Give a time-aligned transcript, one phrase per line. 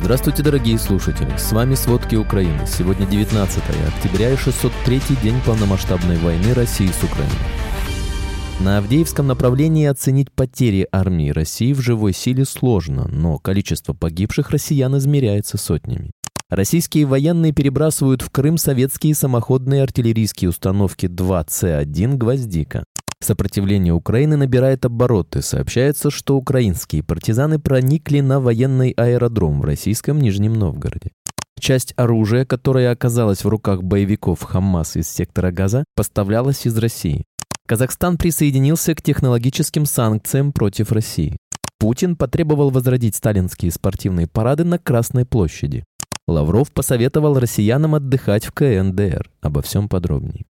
[0.00, 1.36] Здравствуйте, дорогие слушатели!
[1.36, 2.66] С вами «Сводки Украины».
[2.68, 7.34] Сегодня 19 октября и 603 день полномасштабной войны России с Украиной.
[8.60, 14.96] На Авдеевском направлении оценить потери армии России в живой силе сложно, но количество погибших россиян
[14.96, 16.12] измеряется сотнями.
[16.48, 22.84] Российские военные перебрасывают в Крым советские самоходные артиллерийские установки 2С-1 «Гвоздика».
[23.20, 25.42] Сопротивление Украины набирает обороты.
[25.42, 31.10] Сообщается, что украинские партизаны проникли на военный аэродром в российском Нижнем Новгороде.
[31.60, 37.24] Часть оружия, которое оказалось в руках боевиков Хамас из сектора Газа, поставлялась из России.
[37.66, 41.36] Казахстан присоединился к технологическим санкциям против России.
[41.78, 45.84] Путин потребовал возродить сталинские спортивные парады на Красной площади.
[46.26, 49.30] Лавров посоветовал россиянам отдыхать в КНДР.
[49.40, 50.44] Обо всем подробнее.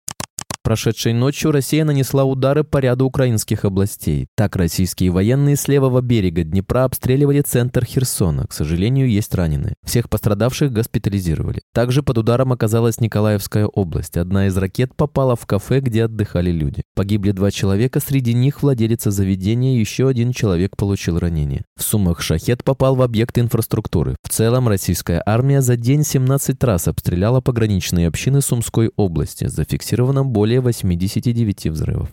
[0.67, 4.27] Прошедшей ночью Россия нанесла удары по ряду украинских областей.
[4.35, 8.49] Так, российские военные с левого берега Днепра обстреливали центр Херсона.
[8.49, 9.77] К сожалению, есть раненые.
[9.85, 11.63] Всех пострадавших госпитализировали.
[11.73, 14.17] Также под ударом оказалась Николаевская область.
[14.17, 16.83] Одна из ракет попала в кафе, где отдыхали люди.
[16.97, 21.63] Погибли два человека, среди них владелица заведения, еще один человек получил ранение.
[21.77, 24.17] В Сумах шахет попал в объект инфраструктуры.
[24.25, 29.47] В целом, российская армия за день 17 раз обстреляла пограничные общины Сумской области.
[29.47, 32.09] Зафиксировано более более 89 взрывов.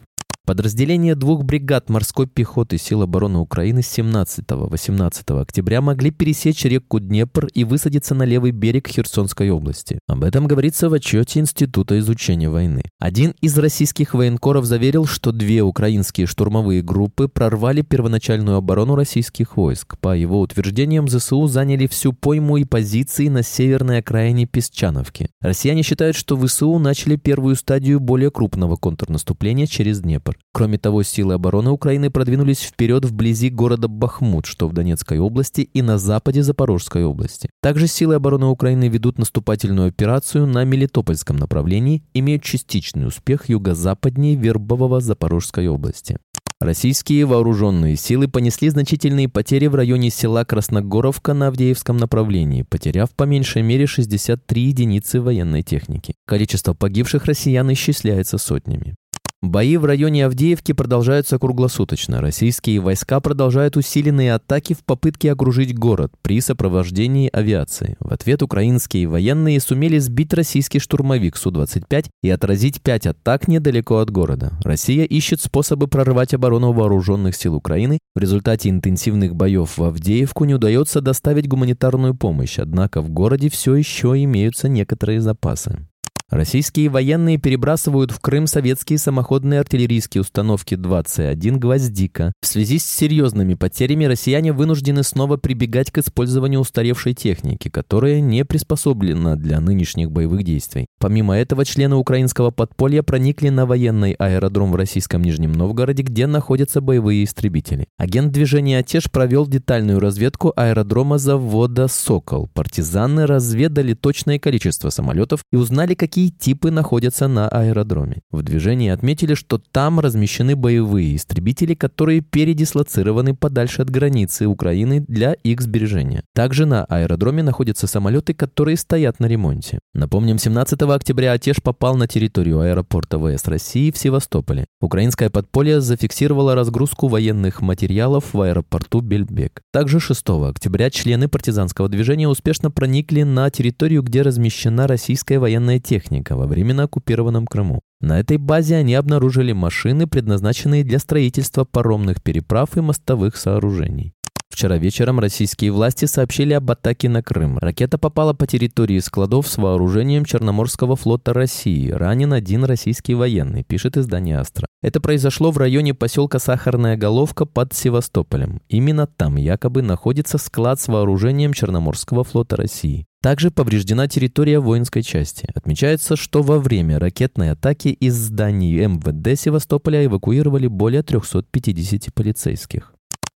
[0.45, 7.45] Подразделения двух бригад морской пехоты сил обороны Украины с 17-18 октября могли пересечь реку Днепр
[7.53, 9.99] и высадиться на левый берег Херсонской области.
[10.05, 12.83] Об этом говорится в отчете Института изучения войны.
[12.99, 19.97] Один из российских военкоров заверил, что две украинские штурмовые группы прорвали первоначальную оборону российских войск.
[20.01, 25.29] По его утверждениям, ЗСУ заняли всю пойму и позиции на северной окраине Песчановки.
[25.39, 30.32] Россияне считают, что ВСУ начали первую стадию более крупного контрнаступления через Днепр.
[30.51, 35.81] Кроме того, силы обороны Украины продвинулись вперед вблизи города Бахмут, что в Донецкой области, и
[35.81, 37.49] на западе Запорожской области.
[37.61, 45.01] Также силы обороны Украины ведут наступательную операцию на Мелитопольском направлении, имеют частичный успех юго-западнее Вербового
[45.01, 46.17] Запорожской области.
[46.63, 53.23] Российские вооруженные силы понесли значительные потери в районе села Красногоровка на Авдеевском направлении, потеряв по
[53.23, 56.13] меньшей мере 63 единицы военной техники.
[56.25, 58.95] Количество погибших россиян исчисляется сотнями.
[59.43, 62.21] Бои в районе Авдеевки продолжаются круглосуточно.
[62.21, 67.97] Российские войска продолжают усиленные атаки в попытке окружить город при сопровождении авиации.
[67.99, 74.09] В ответ украинские военные сумели сбить российский штурмовик Су-25 и отразить пять атак недалеко от
[74.11, 74.53] города.
[74.63, 77.99] Россия ищет способы прорвать оборону вооруженных сил Украины.
[78.15, 83.75] В результате интенсивных боев в Авдеевку не удается доставить гуманитарную помощь, однако в городе все
[83.75, 85.85] еще имеются некоторые запасы.
[86.33, 92.33] Российские военные перебрасывают в Крым советские самоходные артиллерийские установки 21 «Гвоздика».
[92.41, 98.45] В связи с серьезными потерями россияне вынуждены снова прибегать к использованию устаревшей техники, которая не
[98.45, 100.87] приспособлена для нынешних боевых действий.
[100.99, 106.81] Помимо этого, члены украинского подполья проникли на военный аэродром в российском Нижнем Новгороде, где находятся
[106.81, 107.85] боевые истребители.
[107.99, 112.49] Агент движения «Отеж» провел детальную разведку аэродрома завода «Сокол».
[112.55, 118.21] Партизаны разведали точное количество самолетов и узнали, какие какие типы находятся на аэродроме.
[118.31, 125.33] В движении отметили, что там размещены боевые истребители, которые передислоцированы подальше от границы Украины для
[125.33, 126.23] их сбережения.
[126.33, 129.79] Также на аэродроме находятся самолеты, которые стоят на ремонте.
[129.93, 134.65] Напомним, 17 октября Отеж попал на территорию аэропорта ВС России в Севастополе.
[134.81, 139.61] Украинское подполье зафиксировало разгрузку военных материалов в аэропорту Бельбек.
[139.73, 146.12] Также 6 октября члены партизанского движения успешно проникли на территорию, где размещена российская военная техника
[146.13, 147.81] техника во временно оккупированном Крыму.
[147.99, 154.13] На этой базе они обнаружили машины, предназначенные для строительства паромных переправ и мостовых сооружений.
[154.49, 157.57] Вчера вечером российские власти сообщили об атаке на Крым.
[157.57, 161.89] Ракета попала по территории складов с вооружением Черноморского флота России.
[161.89, 164.67] Ранен один российский военный, пишет издание «Астра».
[164.83, 168.61] Это произошло в районе поселка Сахарная Головка под Севастополем.
[168.69, 173.07] Именно там якобы находится склад с вооружением Черноморского флота России.
[173.23, 175.47] Также повреждена территория воинской части.
[175.55, 182.92] Отмечается, что во время ракетной атаки из зданий МВД Севастополя эвакуировали более 350 полицейских.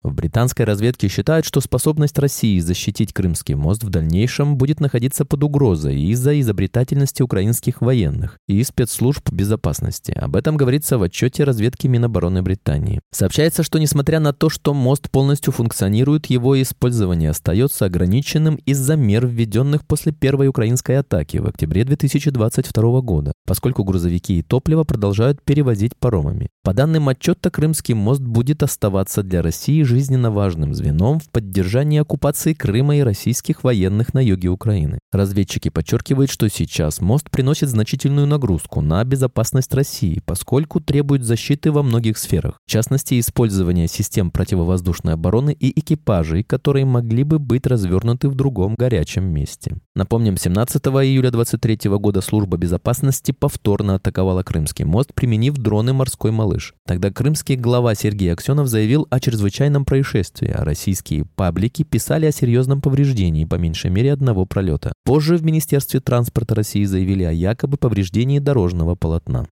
[0.04, 5.46] В британской разведке считают, что способность России защитить Крымский мост в дальнейшем будет находиться под
[5.46, 10.12] угрозой из-за изобретательности украинских военных и спецслужб безопасности.
[10.12, 13.00] Об этом говорится в отчете разведки Минобороны Британии.
[13.12, 19.26] Сообщается, что несмотря на то, что мост полностью функционирует, его использование остается ограниченным из-за мер,
[19.26, 25.96] введенных после первой украинской атаки в октябре 2022 года, поскольку грузовики и топливо продолжают перевозить
[25.98, 26.50] паромами.
[26.62, 32.56] По данным отчета, Крымский мост будет оставаться для России жизненно важным звеном в поддержании оккупации
[32.56, 34.98] Крыма и российских военных на юге Украины.
[35.12, 41.84] Разведчики подчеркивают, что сейчас мост приносит значительную нагрузку на безопасность России, поскольку требует защиты во
[41.84, 48.30] многих сферах, в частности, использования систем противовоздушной обороны и экипажей, которые могли бы быть развернуты
[48.30, 49.78] в другом горячем месте.
[49.96, 56.74] Напомним, 17 июля 2023 года служба безопасности повторно атаковала Крымский мост, применив дроны «Морской малыш».
[56.88, 62.82] Тогда крымский глава Сергей Аксенов заявил о чрезвычайном происшествии, а российские паблики писали о серьезном
[62.82, 64.94] повреждении по меньшей мере одного пролета.
[65.06, 69.46] Позже в Министерстве транспорта России заявили о якобы повреждении дорожного полотна.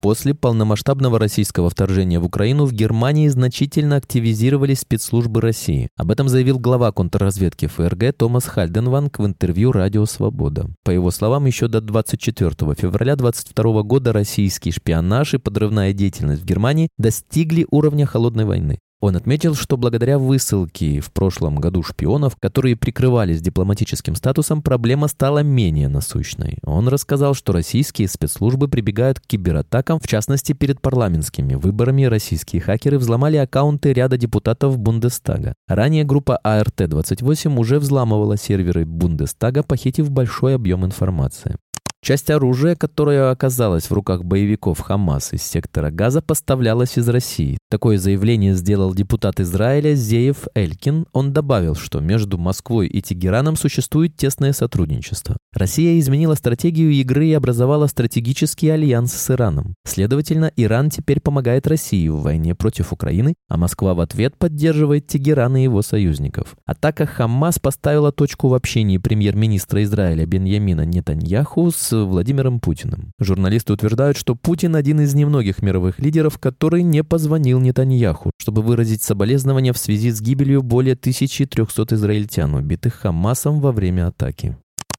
[0.00, 5.88] После полномасштабного российского вторжения в Украину в Германии значительно активизировались спецслужбы России.
[5.96, 10.70] Об этом заявил глава контрразведки ФРГ Томас Хальденванг в интервью «Радио Свобода».
[10.84, 16.46] По его словам, еще до 24 февраля 2022 года российский шпионаж и подрывная деятельность в
[16.46, 18.78] Германии достигли уровня холодной войны.
[19.00, 25.44] Он отметил, что благодаря высылке в прошлом году шпионов, которые прикрывались дипломатическим статусом, проблема стала
[25.44, 26.58] менее насущной.
[26.64, 32.98] Он рассказал, что российские спецслужбы прибегают к кибератакам, в частности, перед парламентскими выборами российские хакеры
[32.98, 35.54] взломали аккаунты ряда депутатов Бундестага.
[35.68, 41.56] Ранее группа АРТ-28 уже взламывала серверы Бундестага, похитив большой объем информации.
[42.00, 47.58] Часть оружия, которое оказалось в руках боевиков Хамас из сектора Газа, поставлялась из России.
[47.70, 51.06] Такое заявление сделал депутат Израиля Зеев Элькин.
[51.12, 55.36] Он добавил, что между Москвой и Тегераном существует тесное сотрудничество.
[55.52, 59.74] Россия изменила стратегию игры и образовала стратегический альянс с Ираном.
[59.84, 65.56] Следовательно, Иран теперь помогает России в войне против Украины, а Москва в ответ поддерживает Тегеран
[65.56, 66.56] и его союзников.
[66.64, 73.12] Атака Хамас поставила точку в общении премьер-министра Израиля Беньямина Нетаньяху с Владимиром Путиным.
[73.18, 79.02] Журналисты утверждают, что Путин один из немногих мировых лидеров, который не позвонил Нетаньяху, чтобы выразить
[79.02, 84.56] соболезнования в связи с гибелью более 1300 израильтян, убитых Хамасом во время атаки.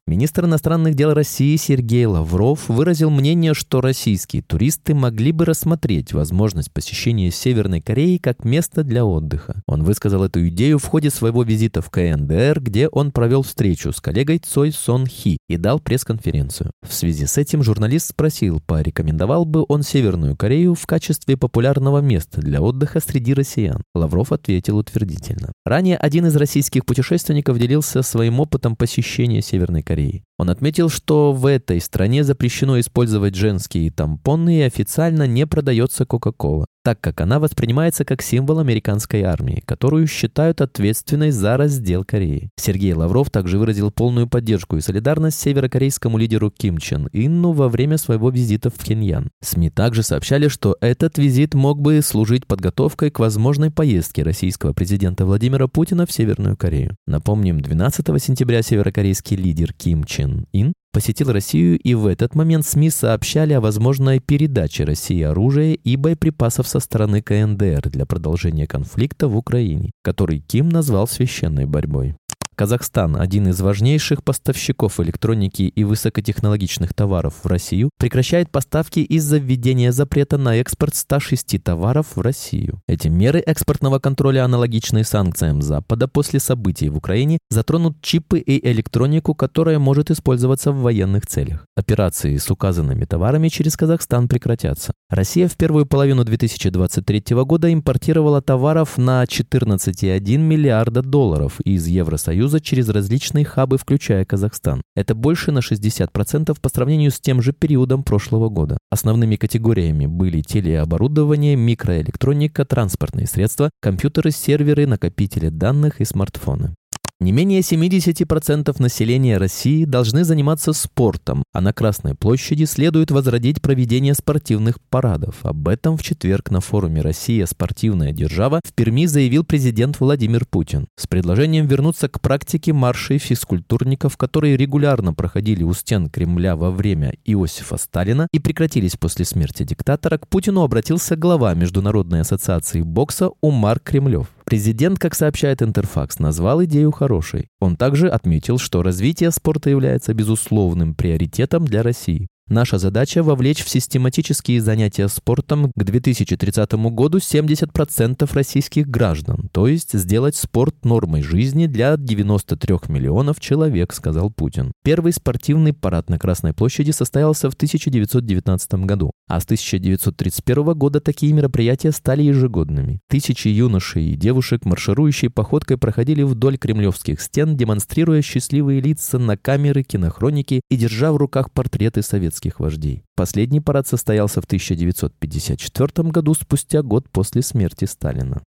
[0.09, 6.71] Министр иностранных дел России Сергей Лавров выразил мнение, что российские туристы могли бы рассмотреть возможность
[6.71, 9.61] посещения Северной Кореи как место для отдыха.
[9.67, 14.01] Он высказал эту идею в ходе своего визита в КНДР, где он провел встречу с
[14.01, 16.71] коллегой Цой Сон Хи и дал пресс-конференцию.
[16.81, 22.41] В связи с этим журналист спросил, порекомендовал бы он Северную Корею в качестве популярного места
[22.41, 23.83] для отдыха среди россиян.
[23.93, 25.51] Лавров ответил утвердительно.
[25.67, 29.98] Ранее один из российских путешественников делился своим опытом посещения Северной Кореи.
[29.99, 30.28] Кореи.
[30.39, 36.65] Он отметил, что в этой стране запрещено использовать женские тампоны и официально не продается Кока-Кола
[36.83, 42.49] так как она воспринимается как символ американской армии, которую считают ответственной за раздел Кореи.
[42.55, 47.97] Сергей Лавров также выразил полную поддержку и солидарность северокорейскому лидеру Ким Чен Инну во время
[47.97, 49.29] своего визита в Пхеньян.
[49.41, 55.25] СМИ также сообщали, что этот визит мог бы служить подготовкой к возможной поездке российского президента
[55.25, 56.95] Владимира Путина в Северную Корею.
[57.05, 62.89] Напомним, 12 сентября северокорейский лидер Ким Чен Ин посетил Россию, и в этот момент СМИ
[62.89, 69.37] сообщали о возможной передаче России оружия и боеприпасов со стороны КНДР для продолжения конфликта в
[69.37, 72.15] Украине, который Ким назвал священной борьбой.
[72.59, 79.93] Казахстан, один из важнейших поставщиков электроники и высокотехнологичных товаров в Россию, прекращает поставки из-за введения
[79.93, 82.81] запрета на экспорт 106 товаров в Россию.
[82.85, 89.35] Эти меры экспортного контроля, аналогичные санкциям Запада после событий в Украине, затронут чипы и электронику,
[89.35, 91.65] которая может использоваться в военных целях.
[91.77, 94.91] Операции с указанными товарами через Казахстан прекратятся.
[95.09, 102.61] Россия в первую половину 2023 года импортировала товаров на 14,1 миллиарда долларов из Евросоюза Союза
[102.61, 104.81] через различные хабы, включая Казахстан.
[104.95, 108.79] Это больше на 60% по сравнению с тем же периодом прошлого года.
[108.89, 116.73] Основными категориями были телеоборудование, микроэлектроника, транспортные средства, компьютеры, серверы, накопители данных и смартфоны.
[117.21, 124.13] Не менее 70% населения России должны заниматься спортом, а на Красной площади следует возродить проведение
[124.13, 125.35] спортивных парадов.
[125.43, 127.45] Об этом в четверг на форуме «Россия.
[127.45, 134.15] Спортивная держава» в Перми заявил президент Владимир Путин с предложением вернуться к практике маршей физкультурников,
[134.15, 140.19] которые регулярно проходили у стен Кремля во время Иосифа Сталина и прекратились после смерти диктатора,
[140.19, 144.29] к Путину обратился глава Международной ассоциации бокса Умар Кремлев.
[144.49, 147.49] Президент, как сообщает Интерфакс, назвал идею хорошей.
[147.59, 152.27] Он также отметил, что развитие спорта является безусловным приоритетом для России.
[152.49, 159.93] Наша задача– вовлечь в систематические занятия спортом к 2030 году 70% российских граждан, то есть
[159.93, 164.71] сделать спорт нормой жизни для 93 миллионов человек, сказал Путин.
[164.83, 171.33] Первый спортивный парад на Красной площади состоялся в 1919 году, а с 1931 года такие
[171.33, 172.99] мероприятия стали ежегодными.
[173.09, 179.83] Тысячи юношей и девушек, марширующие походкой, проходили вдоль кремлевских стен, демонстрируя счастливые лица на камеры,
[179.83, 183.03] кинохроники и держа в руках портреты советских вождей.
[183.15, 188.41] Последний парад состоялся в 1954 году, спустя год после смерти Сталина.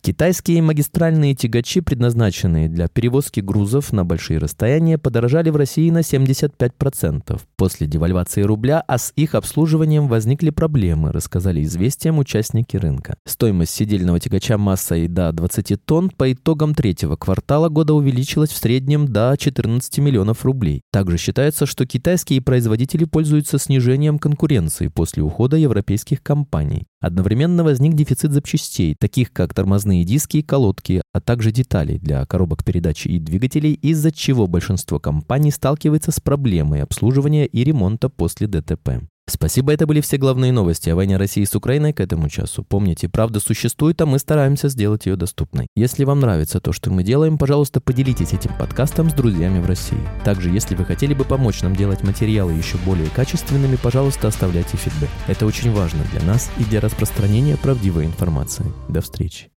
[0.00, 7.40] Китайские магистральные тягачи, предназначенные для перевозки грузов на большие расстояния, подорожали в России на 75%.
[7.56, 13.16] После девальвации рубля, а с их обслуживанием возникли проблемы, рассказали известиям участники рынка.
[13.26, 19.08] Стоимость сидельного тягача массой до 20 тонн по итогам третьего квартала года увеличилась в среднем
[19.08, 20.82] до 14 миллионов рублей.
[20.92, 26.86] Также считается, что китайские производители пользуются снижением конкуренции после ухода европейских компаний.
[27.00, 32.64] Одновременно возник дефицит запчастей, таких как тормозные диски и колодки, а также деталей для коробок
[32.64, 39.02] передач и двигателей, из-за чего большинство компаний сталкивается с проблемой обслуживания и ремонта после ДТП.
[39.30, 42.64] Спасибо, это были все главные новости о войне России с Украиной к этому часу.
[42.64, 45.66] Помните, правда существует, а мы стараемся сделать ее доступной.
[45.76, 49.98] Если вам нравится то, что мы делаем, пожалуйста, поделитесь этим подкастом с друзьями в России.
[50.24, 55.10] Также, если вы хотели бы помочь нам делать материалы еще более качественными, пожалуйста, оставляйте фидбэк.
[55.26, 58.64] Это очень важно для нас и для распространения правдивой информации.
[58.88, 59.50] До встречи.